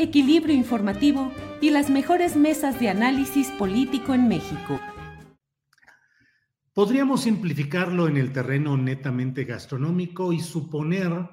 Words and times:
equilibrio 0.00 0.54
informativo 0.54 1.30
y 1.60 1.70
las 1.70 1.90
mejores 1.90 2.34
mesas 2.34 2.80
de 2.80 2.88
análisis 2.88 3.48
político 3.50 4.14
en 4.14 4.28
México. 4.28 4.80
Podríamos 6.72 7.22
simplificarlo 7.22 8.08
en 8.08 8.16
el 8.16 8.32
terreno 8.32 8.78
netamente 8.78 9.44
gastronómico 9.44 10.32
y 10.32 10.40
suponer 10.40 11.28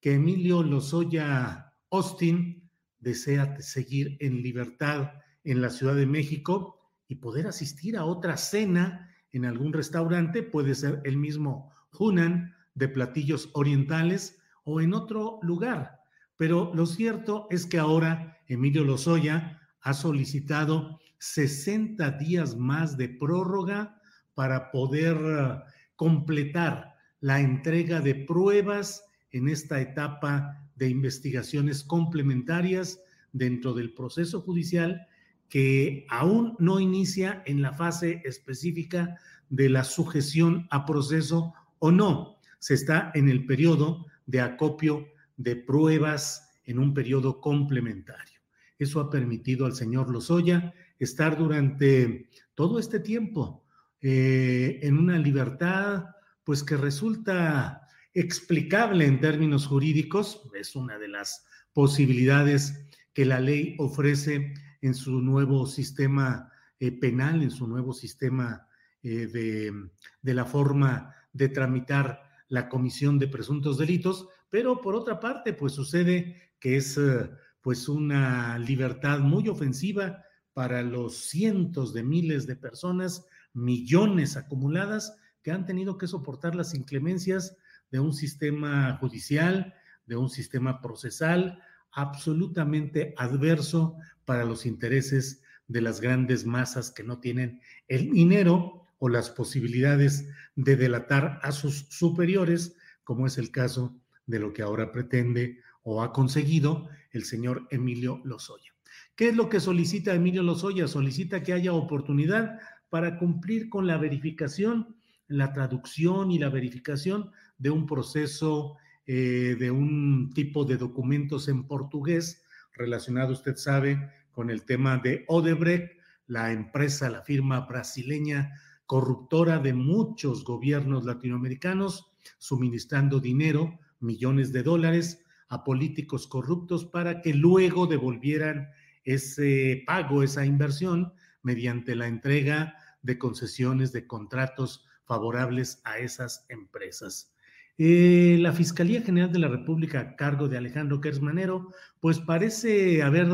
que 0.00 0.14
Emilio 0.14 0.62
Lozoya 0.62 1.72
Austin 1.90 2.70
desea 2.98 3.58
seguir 3.60 4.18
en 4.20 4.42
libertad 4.42 5.12
en 5.44 5.62
la 5.62 5.70
Ciudad 5.70 5.94
de 5.94 6.06
México 6.06 6.90
y 7.08 7.16
poder 7.16 7.46
asistir 7.46 7.96
a 7.96 8.04
otra 8.04 8.36
cena 8.36 9.08
en 9.32 9.46
algún 9.46 9.72
restaurante, 9.72 10.42
puede 10.42 10.74
ser 10.74 11.00
el 11.04 11.16
mismo 11.16 11.72
Hunan 11.98 12.54
de 12.74 12.88
platillos 12.88 13.48
orientales 13.54 14.38
o 14.64 14.82
en 14.82 14.92
otro 14.92 15.38
lugar. 15.42 16.01
Pero 16.36 16.72
lo 16.74 16.86
cierto 16.86 17.46
es 17.50 17.66
que 17.66 17.78
ahora 17.78 18.38
Emilio 18.48 18.84
Lozoya 18.84 19.60
ha 19.80 19.94
solicitado 19.94 20.98
60 21.18 22.10
días 22.18 22.56
más 22.56 22.96
de 22.96 23.08
prórroga 23.08 24.00
para 24.34 24.70
poder 24.70 25.16
eh, 25.16 25.58
completar 25.96 26.94
la 27.20 27.40
entrega 27.40 28.00
de 28.00 28.14
pruebas 28.14 29.04
en 29.30 29.48
esta 29.48 29.80
etapa 29.80 30.68
de 30.76 30.88
investigaciones 30.88 31.84
complementarias 31.84 33.00
dentro 33.32 33.72
del 33.74 33.94
proceso 33.94 34.40
judicial 34.40 35.06
que 35.48 36.06
aún 36.08 36.56
no 36.58 36.80
inicia 36.80 37.42
en 37.46 37.62
la 37.62 37.72
fase 37.72 38.22
específica 38.24 39.18
de 39.50 39.68
la 39.68 39.84
sujeción 39.84 40.66
a 40.70 40.86
proceso 40.86 41.52
o 41.78 41.90
no. 41.90 42.38
Se 42.58 42.74
está 42.74 43.12
en 43.14 43.28
el 43.28 43.44
periodo 43.44 44.06
de 44.26 44.40
acopio 44.40 45.06
de 45.36 45.56
pruebas 45.56 46.50
en 46.64 46.78
un 46.78 46.94
periodo 46.94 47.40
complementario. 47.40 48.40
Eso 48.78 49.00
ha 49.00 49.10
permitido 49.10 49.66
al 49.66 49.74
señor 49.74 50.10
Lozoya 50.10 50.74
estar 50.98 51.36
durante 51.36 52.28
todo 52.54 52.78
este 52.78 53.00
tiempo 53.00 53.64
eh, 54.00 54.80
en 54.82 54.98
una 54.98 55.18
libertad, 55.18 56.06
pues 56.44 56.64
que 56.64 56.76
resulta 56.76 57.86
explicable 58.14 59.06
en 59.06 59.20
términos 59.20 59.66
jurídicos, 59.66 60.42
es 60.54 60.74
una 60.74 60.98
de 60.98 61.08
las 61.08 61.46
posibilidades 61.72 62.88
que 63.14 63.24
la 63.24 63.40
ley 63.40 63.76
ofrece 63.78 64.54
en 64.80 64.94
su 64.94 65.22
nuevo 65.22 65.66
sistema 65.66 66.50
eh, 66.80 66.90
penal, 66.92 67.42
en 67.42 67.50
su 67.50 67.66
nuevo 67.66 67.92
sistema 67.92 68.66
eh, 69.02 69.28
de, 69.28 69.72
de 70.20 70.34
la 70.34 70.44
forma 70.44 71.14
de 71.32 71.48
tramitar 71.48 72.22
la 72.48 72.68
comisión 72.68 73.18
de 73.18 73.28
presuntos 73.28 73.78
delitos, 73.78 74.28
pero 74.52 74.82
por 74.82 74.94
otra 74.94 75.18
parte, 75.18 75.54
pues 75.54 75.72
sucede 75.72 76.52
que 76.60 76.76
es 76.76 76.98
eh, 76.98 77.30
pues 77.62 77.88
una 77.88 78.58
libertad 78.58 79.20
muy 79.20 79.48
ofensiva 79.48 80.26
para 80.52 80.82
los 80.82 81.16
cientos 81.16 81.94
de 81.94 82.02
miles 82.02 82.46
de 82.46 82.54
personas, 82.54 83.24
millones 83.54 84.36
acumuladas, 84.36 85.16
que 85.42 85.52
han 85.52 85.64
tenido 85.64 85.96
que 85.96 86.06
soportar 86.06 86.54
las 86.54 86.74
inclemencias 86.74 87.56
de 87.90 88.00
un 88.00 88.12
sistema 88.12 88.98
judicial, 88.98 89.72
de 90.04 90.16
un 90.16 90.28
sistema 90.28 90.82
procesal 90.82 91.58
absolutamente 91.90 93.14
adverso 93.16 93.96
para 94.26 94.44
los 94.44 94.66
intereses 94.66 95.42
de 95.66 95.80
las 95.80 96.02
grandes 96.02 96.44
masas 96.44 96.90
que 96.90 97.04
no 97.04 97.20
tienen 97.20 97.62
el 97.88 98.10
dinero 98.10 98.86
o 98.98 99.08
las 99.08 99.30
posibilidades 99.30 100.28
de 100.56 100.76
delatar 100.76 101.40
a 101.42 101.52
sus 101.52 101.86
superiores, 101.88 102.76
como 103.02 103.26
es 103.26 103.38
el 103.38 103.50
caso 103.50 103.98
de 104.26 104.38
lo 104.38 104.52
que 104.52 104.62
ahora 104.62 104.92
pretende 104.92 105.58
o 105.82 106.02
ha 106.02 106.12
conseguido 106.12 106.88
el 107.10 107.24
señor 107.24 107.66
Emilio 107.70 108.20
Lozoya. 108.24 108.72
¿Qué 109.14 109.28
es 109.28 109.36
lo 109.36 109.48
que 109.48 109.60
solicita 109.60 110.14
Emilio 110.14 110.42
Lozoya? 110.42 110.88
Solicita 110.88 111.42
que 111.42 111.52
haya 111.52 111.72
oportunidad 111.72 112.58
para 112.88 113.18
cumplir 113.18 113.68
con 113.68 113.86
la 113.86 113.98
verificación, 113.98 114.96
la 115.28 115.52
traducción 115.52 116.30
y 116.30 116.38
la 116.38 116.48
verificación 116.48 117.30
de 117.58 117.70
un 117.70 117.86
proceso 117.86 118.76
eh, 119.06 119.56
de 119.58 119.70
un 119.70 120.30
tipo 120.34 120.64
de 120.64 120.76
documentos 120.76 121.48
en 121.48 121.66
portugués 121.66 122.44
relacionado, 122.74 123.32
usted 123.32 123.56
sabe, 123.56 124.10
con 124.30 124.50
el 124.50 124.64
tema 124.64 124.98
de 124.98 125.24
Odebrecht, 125.28 125.98
la 126.26 126.52
empresa, 126.52 127.10
la 127.10 127.22
firma 127.22 127.60
brasileña 127.60 128.52
corruptora 128.86 129.58
de 129.58 129.74
muchos 129.74 130.44
gobiernos 130.44 131.04
latinoamericanos, 131.04 132.12
suministrando 132.38 133.20
dinero, 133.20 133.78
millones 134.02 134.52
de 134.52 134.62
dólares, 134.62 135.24
a 135.48 135.64
políticos 135.64 136.26
corruptos 136.26 136.84
para 136.84 137.20
que 137.20 137.34
luego 137.34 137.86
devolvieran 137.86 138.70
ese 139.04 139.82
pago, 139.86 140.22
esa 140.22 140.46
inversión, 140.46 141.12
mediante 141.42 141.94
la 141.94 142.06
entrega 142.06 142.76
de 143.02 143.18
concesiones, 143.18 143.92
de 143.92 144.06
contratos 144.06 144.86
favorables 145.04 145.80
a 145.84 145.98
esas 145.98 146.46
empresas. 146.48 147.32
Eh, 147.78 148.36
la 148.40 148.52
Fiscalía 148.52 149.02
General 149.02 149.32
de 149.32 149.40
la 149.40 149.48
República 149.48 150.00
a 150.00 150.16
cargo 150.16 150.48
de 150.48 150.56
Alejandro 150.56 151.00
Kersmanero, 151.00 151.68
pues 152.00 152.18
parece 152.18 153.02
haber 153.02 153.28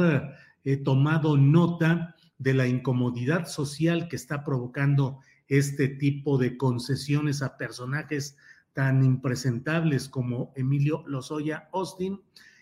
eh, 0.64 0.76
tomado 0.76 1.36
nota 1.36 2.14
de 2.38 2.54
la 2.54 2.66
incomodidad 2.66 3.46
social 3.46 4.08
que 4.08 4.16
está 4.16 4.44
provocando 4.44 5.20
este 5.48 5.88
tipo 5.88 6.38
de 6.38 6.56
concesiones 6.56 7.42
a 7.42 7.56
personajes 7.56 8.36
tan 8.78 9.04
impresentables 9.04 10.08
como 10.08 10.52
Emilio 10.54 11.02
Lozoya 11.08 11.68
Austin 11.72 12.20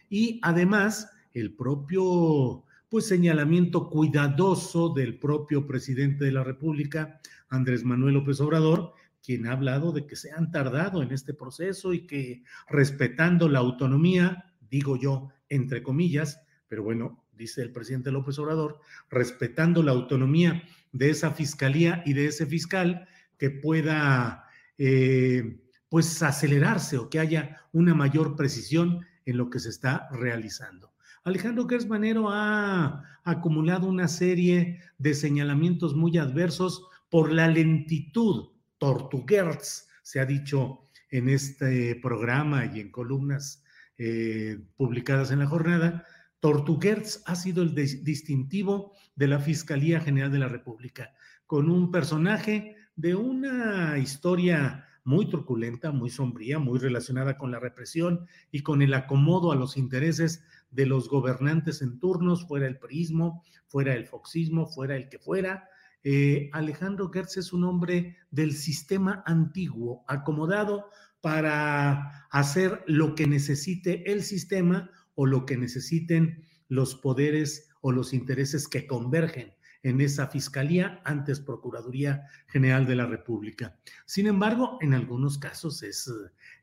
y 0.08 0.40
además 0.42 1.10
el 1.34 1.54
propio 1.54 2.64
pues 2.88 3.06
señalamiento 3.06 3.90
cuidadoso 3.90 4.94
del 4.94 5.18
propio 5.18 5.66
presidente 5.66 6.24
de 6.24 6.32
la 6.32 6.42
República, 6.42 7.20
Andrés 7.50 7.84
Manuel 7.84 8.14
López 8.14 8.40
Obrador, 8.40 8.94
quien 9.22 9.46
ha 9.46 9.52
hablado 9.52 9.92
de 9.92 10.06
que 10.06 10.16
se 10.16 10.32
han 10.32 10.50
tardado 10.50 11.02
en 11.02 11.12
este 11.12 11.34
proceso 11.34 11.92
y 11.92 12.06
que 12.06 12.44
respetando 12.66 13.50
la 13.50 13.58
autonomía, 13.58 14.54
digo 14.70 14.96
yo, 14.96 15.28
entre 15.50 15.82
comillas, 15.82 16.40
pero 16.66 16.82
bueno, 16.82 17.26
dice 17.34 17.60
el 17.60 17.72
presidente 17.72 18.10
López 18.10 18.38
Obrador, 18.38 18.80
respetando 19.10 19.82
la 19.82 19.92
autonomía 19.92 20.62
de 20.92 21.10
esa 21.10 21.32
fiscalía 21.32 22.02
y 22.06 22.14
de 22.14 22.28
ese 22.28 22.46
fiscal 22.46 23.06
que 23.36 23.50
pueda 23.50 24.46
eh, 24.78 25.60
pues 25.88 26.22
acelerarse 26.22 26.98
o 26.98 27.08
que 27.08 27.18
haya 27.18 27.60
una 27.72 27.94
mayor 27.94 28.36
precisión 28.36 29.06
en 29.24 29.36
lo 29.36 29.50
que 29.50 29.58
se 29.58 29.70
está 29.70 30.08
realizando. 30.12 30.92
Alejandro 31.24 31.66
Gersmanero 31.66 32.30
ha 32.30 33.02
acumulado 33.24 33.88
una 33.88 34.06
serie 34.06 34.80
de 34.98 35.14
señalamientos 35.14 35.94
muy 35.94 36.16
adversos 36.18 36.86
por 37.10 37.32
la 37.32 37.48
lentitud, 37.48 38.50
tortuguerz, 38.78 39.88
se 40.02 40.20
ha 40.20 40.26
dicho 40.26 40.82
en 41.10 41.28
este 41.28 41.96
programa 41.96 42.66
y 42.66 42.80
en 42.80 42.90
columnas 42.90 43.64
eh, 43.98 44.58
publicadas 44.76 45.30
en 45.30 45.40
la 45.40 45.46
jornada, 45.46 46.04
Tortuguerz 46.40 47.22
ha 47.26 47.34
sido 47.34 47.62
el 47.62 47.74
distintivo 47.74 48.92
de 49.16 49.26
la 49.26 49.40
Fiscalía 49.40 50.00
General 50.00 50.30
de 50.30 50.38
la 50.38 50.48
República, 50.48 51.12
con 51.46 51.70
un 51.70 51.90
personaje 51.90 52.76
de 52.94 53.14
una 53.14 53.98
historia 53.98 54.85
muy 55.06 55.30
truculenta, 55.30 55.92
muy 55.92 56.10
sombría, 56.10 56.58
muy 56.58 56.80
relacionada 56.80 57.38
con 57.38 57.52
la 57.52 57.60
represión 57.60 58.26
y 58.50 58.62
con 58.62 58.82
el 58.82 58.92
acomodo 58.92 59.52
a 59.52 59.56
los 59.56 59.76
intereses 59.76 60.42
de 60.72 60.84
los 60.84 61.08
gobernantes 61.08 61.80
en 61.80 62.00
turnos, 62.00 62.46
fuera 62.46 62.66
el 62.66 62.78
prismo, 62.78 63.44
fuera 63.66 63.94
el 63.94 64.06
foxismo, 64.06 64.66
fuera 64.66 64.96
el 64.96 65.08
que 65.08 65.20
fuera. 65.20 65.68
Eh, 66.02 66.50
Alejandro 66.52 67.08
Gertz 67.10 67.36
es 67.36 67.52
un 67.52 67.62
hombre 67.62 68.16
del 68.32 68.52
sistema 68.52 69.22
antiguo, 69.26 70.04
acomodado 70.08 70.90
para 71.20 72.26
hacer 72.32 72.82
lo 72.88 73.14
que 73.14 73.28
necesite 73.28 74.10
el 74.10 74.24
sistema 74.24 74.90
o 75.14 75.24
lo 75.24 75.46
que 75.46 75.56
necesiten 75.56 76.42
los 76.66 76.96
poderes 76.96 77.70
o 77.80 77.92
los 77.92 78.12
intereses 78.12 78.66
que 78.66 78.88
convergen 78.88 79.54
en 79.86 80.00
esa 80.00 80.26
Fiscalía, 80.26 81.00
antes 81.04 81.38
Procuraduría 81.38 82.26
General 82.48 82.86
de 82.86 82.96
la 82.96 83.06
República. 83.06 83.76
Sin 84.04 84.26
embargo, 84.26 84.78
en 84.80 84.94
algunos 84.94 85.38
casos 85.38 85.80
es 85.84 86.12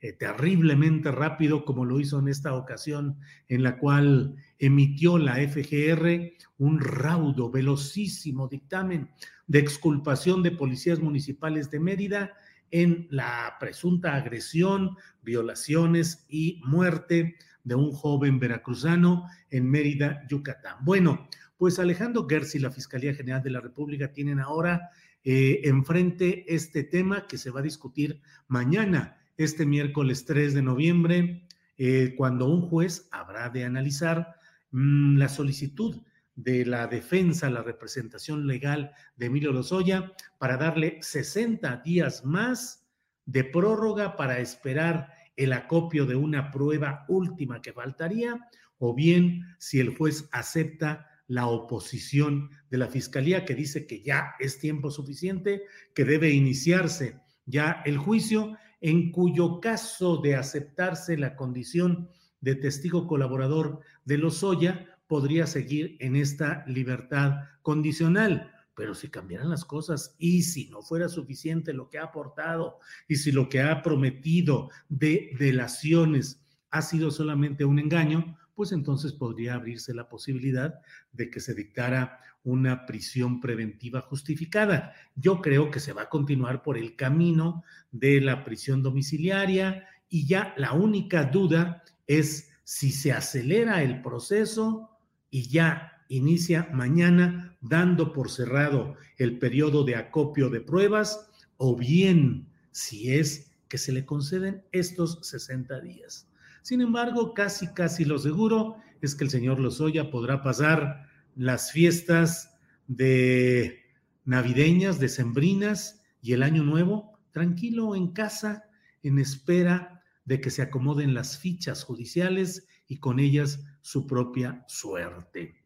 eh, 0.01 0.11
terriblemente 0.11 1.09
rápido, 1.09 1.63
como 1.63 1.85
lo 1.85 2.01
hizo 2.01 2.19
en 2.19 2.27
esta 2.27 2.53
ocasión, 2.53 3.17
en 3.47 3.63
la 3.63 3.77
cual 3.77 4.35
emitió 4.59 5.17
la 5.17 5.35
FGR 5.35 6.33
un 6.57 6.81
raudo, 6.81 7.49
velocísimo 7.49 8.49
dictamen 8.49 9.09
de 9.47 9.59
exculpación 9.59 10.43
de 10.43 10.51
policías 10.51 10.99
municipales 10.99 11.71
de 11.71 11.79
Mérida 11.79 12.33
en 12.71 13.07
la 13.09 13.55
presunta 13.57 14.15
agresión, 14.15 14.97
violaciones 15.21 16.25
y 16.27 16.59
muerte 16.65 17.37
de 17.63 17.75
un 17.75 17.93
joven 17.93 18.37
veracruzano 18.37 19.29
en 19.49 19.69
Mérida, 19.69 20.27
Yucatán. 20.27 20.79
Bueno, 20.81 21.29
pues 21.63 21.79
Alejandro 21.79 22.27
Gersi 22.29 22.57
y 22.57 22.61
la 22.61 22.71
Fiscalía 22.71 23.13
General 23.13 23.41
de 23.41 23.49
la 23.49 23.61
República 23.61 24.11
tienen 24.11 24.41
ahora 24.41 24.89
eh, 25.23 25.61
enfrente 25.63 26.43
este 26.53 26.83
tema 26.83 27.25
que 27.25 27.37
se 27.37 27.51
va 27.51 27.61
a 27.61 27.63
discutir 27.63 28.21
mañana, 28.49 29.15
este 29.37 29.65
miércoles 29.65 30.25
3 30.25 30.55
de 30.55 30.61
noviembre, 30.61 31.47
eh, 31.77 32.15
cuando 32.17 32.49
un 32.49 32.67
juez 32.67 33.07
habrá 33.13 33.49
de 33.49 33.63
analizar 33.63 34.35
mm, 34.71 35.15
la 35.15 35.29
solicitud 35.29 36.01
de 36.35 36.65
la 36.65 36.87
defensa, 36.87 37.49
la 37.49 37.63
representación 37.63 38.45
legal 38.45 38.91
de 39.15 39.27
Emilio 39.27 39.53
Lozoya 39.53 40.11
para 40.39 40.57
darle 40.57 40.97
60 41.01 41.77
días 41.77 42.25
más 42.25 42.85
de 43.25 43.45
prórroga 43.45 44.17
para 44.17 44.39
esperar 44.39 45.13
el 45.37 45.53
acopio 45.53 46.05
de 46.05 46.17
una 46.17 46.51
prueba 46.51 47.05
última 47.07 47.61
que 47.61 47.71
faltaría, 47.71 48.49
o 48.79 48.93
bien 48.93 49.55
si 49.59 49.79
el 49.79 49.95
juez 49.95 50.27
acepta 50.33 51.07
la 51.27 51.47
oposición 51.47 52.49
de 52.69 52.77
la 52.77 52.87
Fiscalía 52.87 53.45
que 53.45 53.55
dice 53.55 53.87
que 53.87 54.01
ya 54.03 54.35
es 54.39 54.59
tiempo 54.59 54.91
suficiente, 54.91 55.63
que 55.93 56.05
debe 56.05 56.31
iniciarse 56.31 57.19
ya 57.45 57.81
el 57.85 57.97
juicio, 57.97 58.57
en 58.81 59.11
cuyo 59.11 59.59
caso 59.59 60.17
de 60.17 60.35
aceptarse 60.35 61.17
la 61.17 61.35
condición 61.35 62.09
de 62.41 62.55
testigo 62.55 63.07
colaborador 63.07 63.79
de 64.03 64.17
Lozoya, 64.17 64.99
podría 65.07 65.47
seguir 65.47 65.95
en 65.99 66.15
esta 66.15 66.65
libertad 66.67 67.35
condicional. 67.61 68.51
Pero 68.75 68.95
si 68.95 69.09
cambiaran 69.09 69.49
las 69.49 69.63
cosas 69.65 70.15
y 70.17 70.41
si 70.43 70.69
no 70.69 70.81
fuera 70.81 71.07
suficiente 71.07 71.73
lo 71.73 71.89
que 71.89 71.99
ha 71.99 72.05
aportado 72.05 72.79
y 73.07 73.17
si 73.17 73.31
lo 73.31 73.47
que 73.47 73.61
ha 73.61 73.81
prometido 73.83 74.69
de 74.89 75.31
delaciones 75.37 76.43
ha 76.71 76.81
sido 76.81 77.11
solamente 77.11 77.65
un 77.65 77.77
engaño, 77.77 78.35
pues 78.55 78.71
entonces 78.71 79.13
podría 79.13 79.55
abrirse 79.55 79.93
la 79.93 80.09
posibilidad 80.09 80.79
de 81.11 81.29
que 81.29 81.39
se 81.39 81.53
dictara 81.53 82.19
una 82.43 82.85
prisión 82.85 83.39
preventiva 83.39 84.01
justificada. 84.01 84.93
Yo 85.15 85.41
creo 85.41 85.71
que 85.71 85.79
se 85.79 85.93
va 85.93 86.03
a 86.03 86.09
continuar 86.09 86.61
por 86.61 86.77
el 86.77 86.95
camino 86.95 87.63
de 87.91 88.21
la 88.21 88.43
prisión 88.43 88.83
domiciliaria 88.83 89.87
y 90.09 90.27
ya 90.27 90.53
la 90.57 90.73
única 90.73 91.25
duda 91.25 91.83
es 92.07 92.51
si 92.63 92.91
se 92.91 93.11
acelera 93.11 93.81
el 93.81 94.01
proceso 94.01 94.89
y 95.29 95.47
ya 95.47 96.03
inicia 96.09 96.69
mañana 96.73 97.57
dando 97.61 98.13
por 98.13 98.29
cerrado 98.29 98.95
el 99.17 99.39
periodo 99.39 99.83
de 99.83 99.95
acopio 99.95 100.49
de 100.49 100.61
pruebas 100.61 101.29
o 101.57 101.75
bien 101.75 102.47
si 102.71 103.13
es 103.13 103.51
que 103.67 103.77
se 103.77 103.91
le 103.91 104.05
conceden 104.05 104.63
estos 104.71 105.19
60 105.23 105.79
días. 105.79 106.27
Sin 106.63 106.79
embargo, 106.79 107.33
casi, 107.33 107.67
casi 107.73 108.05
lo 108.05 108.17
seguro 108.17 108.77
es 109.01 109.15
que 109.15 109.25
el 109.25 109.29
señor 109.29 109.59
Lozoya 109.59 110.09
podrá 110.09 110.41
pasar 110.41 111.09
las 111.35 111.73
fiestas 111.73 112.57
de 112.87 113.83
navideñas, 114.23 114.97
decembrinas 114.97 116.01
y 116.21 116.31
el 116.31 116.41
año 116.41 116.63
nuevo 116.63 117.19
tranquilo 117.31 117.97
en 117.97 118.13
casa 118.13 118.63
en 119.03 119.19
espera 119.19 120.01
de 120.23 120.39
que 120.39 120.49
se 120.49 120.61
acomoden 120.61 121.13
las 121.13 121.37
fichas 121.37 121.83
judiciales 121.83 122.65
y 122.87 122.99
con 122.99 123.19
ellas 123.19 123.65
su 123.81 124.07
propia 124.07 124.63
suerte. 124.69 125.65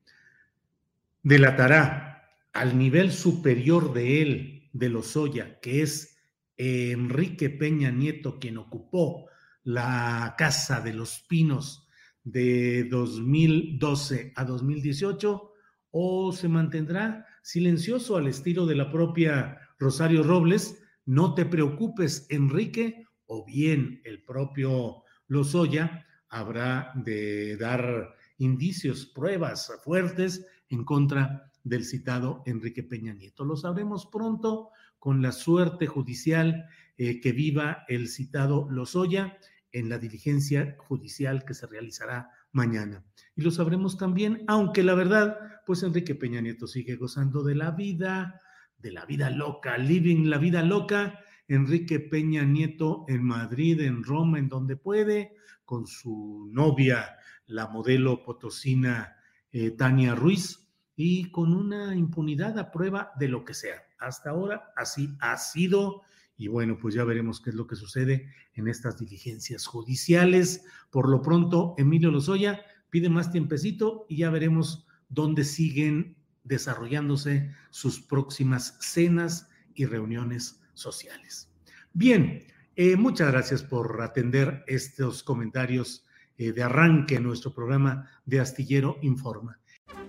Delatará 1.22 2.28
al 2.54 2.76
nivel 2.76 3.12
superior 3.12 3.94
de 3.94 4.24
él, 4.24 4.70
de 4.74 4.90
Lozoya, 4.90 5.60
que 5.60 5.84
es 5.84 6.18
Enrique 6.58 7.52
Peña 7.52 7.92
Nieto, 7.92 8.40
quien 8.40 8.58
ocupó 8.58 9.28
la 9.68 10.34
Casa 10.38 10.80
de 10.80 10.94
los 10.94 11.25
Pinos 11.28 11.86
de 12.24 12.86
2012 12.86 14.31
a 14.34 14.46
2018 14.46 15.52
o 15.92 16.31
se 16.31 16.48
mantendrá 16.48 17.25
silencioso 17.44 18.16
al 18.16 18.28
estilo 18.28 18.66
de 18.66 18.75
la 18.75 18.90
propia 18.90 19.60
Rosario 19.78 20.24
Robles? 20.24 20.81
No 21.06 21.34
te 21.34 21.46
preocupes, 21.46 22.28
Enrique, 22.30 23.08
o 23.25 23.46
bien 23.46 24.00
el 24.06 24.24
propio 24.24 25.04
Lozoya 25.28 26.06
habrá 26.30 26.94
de 26.96 27.58
dar 27.58 28.16
indicios, 28.38 29.06
pruebas 29.06 29.69
fuertes 29.84 30.48
en 30.69 30.86
contra 30.86 31.52
del 31.66 31.84
citado 31.84 32.42
Enrique 32.46 32.84
Peña 32.84 33.14
Nieto. 33.14 33.44
Lo 33.44 33.58
sabremos 33.58 34.06
pronto 34.06 34.69
con 34.98 35.22
la 35.22 35.34
suerte 35.34 35.88
judicial 35.88 36.69
eh, 36.98 37.19
que 37.19 37.34
viva 37.34 37.84
el 37.90 38.08
citado 38.08 38.69
Lozoya 38.72 39.38
en 39.72 39.90
la 39.90 39.98
diligencia 39.98 40.75
judicial 40.80 41.46
que 41.46 41.54
se 41.54 41.68
realizará 41.68 42.30
mañana. 42.52 43.04
Y 43.36 43.42
lo 43.42 43.52
sabremos 43.52 43.98
también, 43.98 44.44
aunque 44.48 44.83
la 44.83 44.95
verdad, 44.95 45.38
pues 45.66 45.83
Enrique 45.83 46.16
Peña 46.16 46.42
Nieto 46.42 46.68
sigue 46.68 46.95
gozando 46.95 47.44
de 47.44 47.56
la 47.56 47.71
vida, 47.71 48.42
de 48.78 48.92
la 48.92 49.06
vida 49.06 49.30
loca, 49.30 49.78
living 49.78 50.26
la 50.30 50.38
vida 50.38 50.64
loca. 50.64 51.19
Enrique 51.47 52.00
Peña 52.00 52.44
Nieto 52.44 53.06
en 53.07 53.24
Madrid, 53.24 53.81
en 53.81 54.04
Roma, 54.04 54.40
en 54.40 54.50
donde 54.50 54.76
puede, 54.76 55.36
con 55.64 55.88
su 55.88 56.50
novia, 56.52 57.18
la 57.45 57.68
modelo 57.68 58.24
potosina 58.24 59.16
eh, 59.52 59.71
Tania 59.71 60.14
Ruiz, 60.14 60.68
y 61.00 61.30
con 61.30 61.54
una 61.54 61.95
impunidad 61.95 62.57
a 62.57 62.71
prueba 62.71 63.12
de 63.18 63.30
lo 63.30 63.45
que 63.45 63.54
sea. 63.54 63.83
Hasta 64.00 64.31
ahora 64.31 64.74
así 64.76 65.16
ha 65.19 65.38
sido 65.38 66.02
y 66.38 66.48
bueno, 66.48 66.78
pues 66.78 66.94
ya 66.94 67.04
veremos 67.04 67.42
qué 67.42 67.50
es 67.50 67.56
lo 67.56 67.66
que 67.66 67.76
sucede 67.76 68.32
en 68.54 68.68
estas 68.68 68.98
diligencias 69.00 69.66
judiciales. 69.66 70.64
Por 70.92 71.10
lo 71.10 71.22
pronto, 71.22 71.74
Emilio 71.78 72.12
Lozoya 72.12 72.62
pide 72.92 73.10
más 73.10 73.32
tiempecito 73.32 74.06
y 74.08 74.18
ya 74.18 74.30
veremos 74.30 74.86
dónde 75.10 75.44
siguen 75.44 76.16
desarrollándose 76.44 77.52
sus 77.72 78.00
próximas 78.00 78.78
cenas 78.80 79.50
y 79.74 79.86
reuniones 79.86 80.62
sociales. 80.74 81.52
Bien, 81.94 82.44
eh, 82.76 82.96
muchas 82.96 83.32
gracias 83.32 83.64
por 83.64 84.00
atender 84.02 84.64
estos 84.68 85.24
comentarios 85.24 86.06
eh, 86.38 86.52
de 86.52 86.62
arranque 86.62 87.16
en 87.16 87.24
nuestro 87.24 87.52
programa 87.52 88.08
de 88.26 88.40
Astillero 88.40 89.00
Informa. 89.02 89.60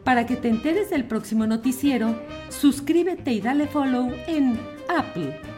Para 0.05 0.27
que 0.27 0.37
te 0.37 0.49
enteres 0.49 0.91
del 0.91 1.07
próximo 1.07 1.47
noticiero, 1.47 2.21
suscríbete 2.51 3.33
y 3.33 3.41
dale 3.41 3.67
follow 3.67 4.13
en 4.27 4.59
Apple 4.89 5.58